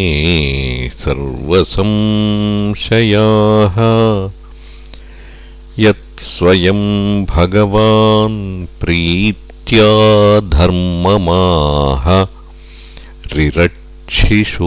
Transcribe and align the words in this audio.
सर्वसंशयाः 0.98 1.78
यत्स्वयं 5.78 6.82
भगवान् 7.24 8.38
प्रीत्या 8.80 9.90
धर्ममाह 10.58 12.06
रिरक्षिषोः 13.36 14.62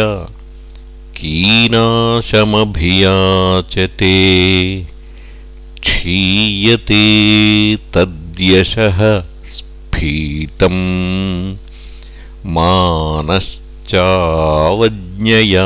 कीनाशमभियाचते 1.17 4.15
क्षीयते 5.81 7.03
तद्यशः 7.93 8.99
स्फीतम् 9.55 10.81
मानश्चावज्ञया 13.83 15.65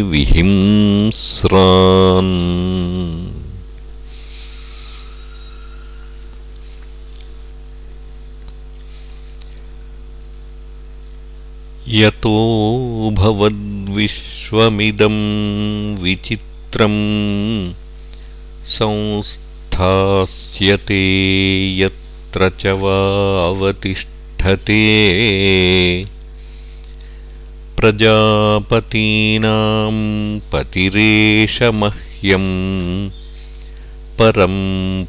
विहिंस्रान् 0.02 1.09
यतो 11.90 12.30
भवद्विश्वमिदं 13.18 15.14
विचित्रम् 16.02 16.99
संस्थास्यते 18.73 20.99
यत्र 21.78 22.49
च 22.61 22.75
वावतिष्ठते 22.83 24.76
प्रजापतीनां 27.78 29.57
पतिरेशमह्यम् 30.52 32.52
परं 34.21 34.57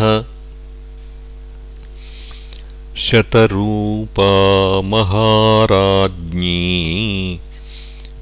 शतरूपा 2.97 4.31
महाराज्ञी 4.81 7.41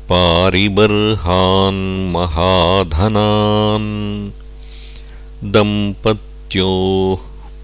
पारिबर्हान् 0.08 2.12
महाधनान्। 2.12 4.30
दम्पत्योः 5.52 7.20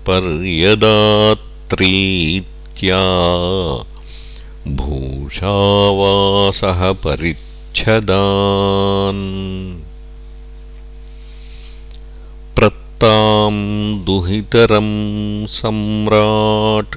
पर्यदात्रीत्या 0.06 3.02
भूषावासः 4.72 6.92
परिच्छदान् 7.70 9.18
प्रत्तां 12.56 13.52
दुहितरं 14.04 14.88
सम्राट् 15.56 16.96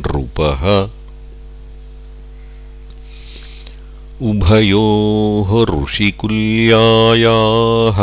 नृपः। 0.00 0.64
उभयोः 4.28 5.50
ऋषिकुल्यायाः 5.64 7.98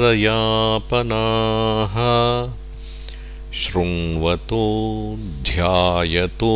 शृण्वतो 3.54 4.66
ध्यायतो 5.20 6.54